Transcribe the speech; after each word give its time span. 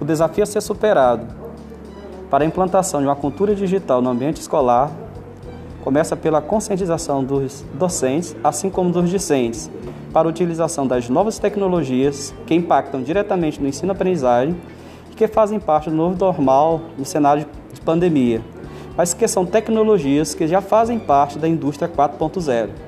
O 0.00 0.04
desafio 0.04 0.44
a 0.44 0.46
ser 0.46 0.60
superado 0.60 1.26
para 2.30 2.44
a 2.44 2.46
implantação 2.46 3.00
de 3.00 3.06
uma 3.06 3.16
cultura 3.16 3.54
digital 3.54 4.00
no 4.00 4.10
ambiente 4.10 4.40
escolar 4.40 4.90
começa 5.82 6.16
pela 6.16 6.40
conscientização 6.40 7.24
dos 7.24 7.64
docentes, 7.74 8.36
assim 8.44 8.68
como 8.70 8.90
dos 8.90 9.08
discentes, 9.10 9.70
para 10.12 10.28
a 10.28 10.30
utilização 10.30 10.86
das 10.86 11.08
novas 11.08 11.38
tecnologias 11.38 12.34
que 12.46 12.54
impactam 12.54 13.02
diretamente 13.02 13.60
no 13.60 13.68
ensino-aprendizagem 13.68 14.56
e 15.10 15.14
que 15.14 15.26
fazem 15.26 15.58
parte 15.58 15.90
do 15.90 15.96
novo 15.96 16.16
normal 16.18 16.80
no 16.96 17.04
cenário 17.04 17.46
de 17.72 17.80
pandemia, 17.80 18.40
mas 18.96 19.14
que 19.14 19.26
são 19.26 19.46
tecnologias 19.46 20.34
que 20.34 20.46
já 20.46 20.60
fazem 20.60 20.98
parte 20.98 21.38
da 21.38 21.48
indústria 21.48 21.88
4.0. 21.88 22.87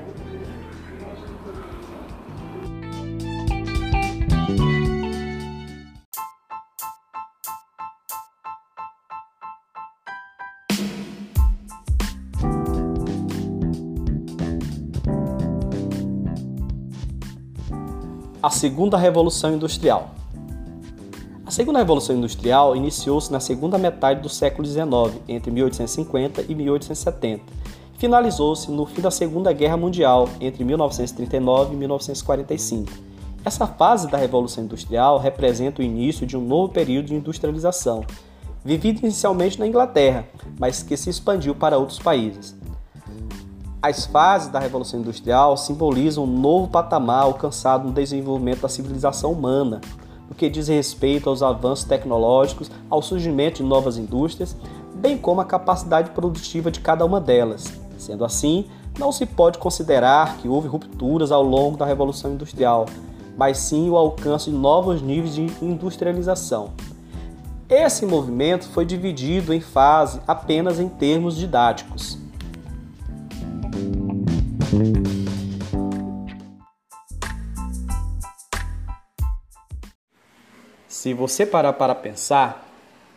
A 18.43 18.49
segunda 18.49 18.97
revolução 18.97 19.53
industrial. 19.53 20.15
A 21.45 21.51
segunda 21.51 21.77
revolução 21.77 22.15
industrial 22.15 22.75
iniciou-se 22.75 23.31
na 23.31 23.39
segunda 23.39 23.77
metade 23.77 24.19
do 24.19 24.29
século 24.29 24.67
XIX, 24.67 25.21
entre 25.27 25.51
1850 25.51 26.45
e 26.49 26.55
1870. 26.55 27.43
Finalizou-se 27.99 28.71
no 28.71 28.87
fim 28.87 28.99
da 28.99 29.11
Segunda 29.11 29.53
Guerra 29.53 29.77
Mundial, 29.77 30.27
entre 30.39 30.63
1939 30.63 31.75
e 31.75 31.77
1945. 31.77 32.91
Essa 33.45 33.67
fase 33.67 34.09
da 34.09 34.17
Revolução 34.17 34.63
Industrial 34.63 35.19
representa 35.19 35.83
o 35.83 35.85
início 35.85 36.25
de 36.25 36.35
um 36.35 36.41
novo 36.41 36.73
período 36.73 37.09
de 37.09 37.15
industrialização, 37.15 38.03
vivido 38.65 39.01
inicialmente 39.03 39.59
na 39.59 39.67
Inglaterra, 39.67 40.25
mas 40.59 40.81
que 40.81 40.97
se 40.97 41.11
expandiu 41.11 41.53
para 41.53 41.77
outros 41.77 41.99
países. 41.99 42.59
As 43.83 44.05
fases 44.05 44.47
da 44.49 44.59
Revolução 44.59 44.99
Industrial 44.99 45.57
simbolizam 45.57 46.25
um 46.25 46.27
novo 46.27 46.67
patamar 46.67 47.23
alcançado 47.23 47.87
no 47.87 47.91
desenvolvimento 47.91 48.61
da 48.61 48.69
civilização 48.69 49.31
humana, 49.31 49.81
no 50.29 50.35
que 50.35 50.51
diz 50.51 50.67
respeito 50.67 51.27
aos 51.27 51.41
avanços 51.41 51.85
tecnológicos, 51.85 52.69
ao 52.87 53.01
surgimento 53.01 53.63
de 53.63 53.67
novas 53.67 53.97
indústrias, 53.97 54.55
bem 54.93 55.17
como 55.17 55.41
a 55.41 55.45
capacidade 55.45 56.11
produtiva 56.11 56.69
de 56.69 56.79
cada 56.79 57.03
uma 57.03 57.19
delas. 57.19 57.73
Sendo 57.97 58.23
assim, 58.23 58.65
não 58.99 59.11
se 59.11 59.25
pode 59.25 59.57
considerar 59.57 60.37
que 60.37 60.47
houve 60.47 60.67
rupturas 60.67 61.31
ao 61.31 61.41
longo 61.41 61.75
da 61.75 61.85
Revolução 61.85 62.33
Industrial, 62.33 62.85
mas 63.35 63.57
sim 63.57 63.89
o 63.89 63.97
alcance 63.97 64.51
de 64.51 64.55
novos 64.55 65.01
níveis 65.01 65.33
de 65.33 65.47
industrialização. 65.59 66.69
Esse 67.67 68.05
movimento 68.05 68.67
foi 68.67 68.85
dividido 68.85 69.51
em 69.51 69.59
fase 69.59 70.21
apenas 70.27 70.79
em 70.79 70.87
termos 70.87 71.35
didáticos. 71.35 72.20
Se 80.87 81.13
você 81.13 81.45
parar 81.45 81.73
para 81.73 81.93
pensar, 81.93 82.65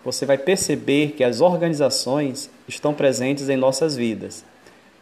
você 0.05 0.27
vai 0.27 0.37
perceber 0.37 1.13
que 1.13 1.23
as 1.23 1.41
organizações 1.41 2.51
estão 2.67 2.93
presentes 2.93 3.49
em 3.49 3.57
nossas 3.57 3.95
vidas, 3.95 4.45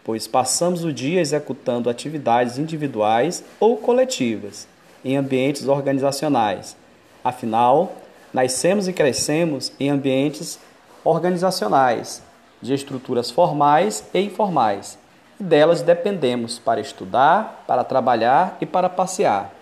pois 0.04 0.26
passamos 0.26 0.84
o 0.84 0.92
dia 0.92 1.22
executando 1.22 1.88
atividades 1.88 2.58
individuais 2.58 3.42
ou 3.58 3.78
coletivas 3.78 4.68
em 5.02 5.16
ambientes 5.16 5.66
organizacionais. 5.66 6.76
Afinal, 7.24 7.96
nascemos 8.30 8.88
e 8.88 8.92
crescemos 8.92 9.72
em 9.80 9.88
ambientes 9.88 10.58
organizacionais, 11.02 12.22
de 12.60 12.74
estruturas 12.74 13.30
formais 13.30 14.04
e 14.12 14.20
informais 14.20 15.00
delas 15.42 15.82
dependemos 15.82 16.58
para 16.58 16.80
estudar, 16.80 17.64
para 17.66 17.84
trabalhar 17.84 18.56
e 18.60 18.66
para 18.66 18.88
passear. 18.88 19.52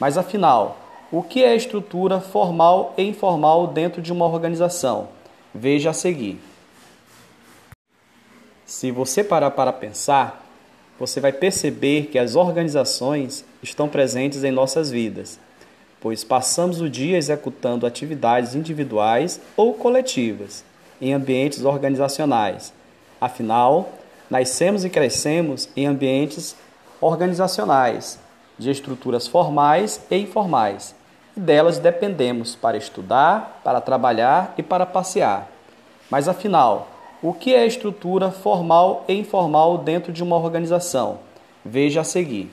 Mas 0.00 0.16
afinal, 0.16 0.78
o 1.10 1.22
que 1.22 1.44
é 1.44 1.54
estrutura 1.54 2.20
formal 2.20 2.94
e 2.96 3.02
informal 3.02 3.66
dentro 3.66 4.00
de 4.02 4.12
uma 4.12 4.26
organização? 4.26 5.08
Veja 5.54 5.90
a 5.90 5.94
seguir. 5.94 6.40
Se 8.64 8.90
você 8.90 9.24
parar 9.24 9.52
para 9.52 9.72
pensar, 9.72 10.44
você 10.98 11.20
vai 11.20 11.32
perceber 11.32 12.06
que 12.06 12.18
as 12.18 12.34
organizações 12.34 13.44
estão 13.62 13.88
presentes 13.88 14.44
em 14.44 14.50
nossas 14.50 14.90
vidas, 14.90 15.38
pois 16.00 16.24
passamos 16.24 16.80
o 16.80 16.90
dia 16.90 17.16
executando 17.16 17.86
atividades 17.86 18.54
individuais 18.54 19.40
ou 19.56 19.74
coletivas 19.74 20.64
em 21.00 21.14
ambientes 21.14 21.64
organizacionais. 21.64 22.72
Afinal, 23.20 23.92
Nascemos 24.30 24.84
e 24.84 24.90
crescemos 24.90 25.68
em 25.76 25.86
ambientes 25.86 26.56
organizacionais, 27.00 28.18
de 28.58 28.70
estruturas 28.70 29.26
formais 29.26 30.00
e 30.10 30.16
informais, 30.16 30.94
e 31.36 31.40
delas 31.40 31.78
dependemos 31.78 32.54
para 32.54 32.76
estudar, 32.76 33.60
para 33.64 33.80
trabalhar 33.80 34.54
e 34.58 34.62
para 34.62 34.84
passear. 34.84 35.48
Mas 36.10 36.28
afinal, 36.28 36.88
o 37.22 37.32
que 37.32 37.54
é 37.54 37.66
estrutura 37.66 38.30
formal 38.30 39.04
e 39.08 39.14
informal 39.14 39.78
dentro 39.78 40.12
de 40.12 40.22
uma 40.22 40.36
organização? 40.36 41.18
Veja 41.64 42.02
a 42.02 42.04
seguir. 42.04 42.50